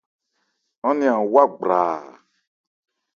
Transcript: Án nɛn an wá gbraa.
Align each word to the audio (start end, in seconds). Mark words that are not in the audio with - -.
Án 0.87 0.95
nɛn 0.99 1.13
an 1.17 1.27
wá 1.33 1.43
gbraa. 1.57 1.99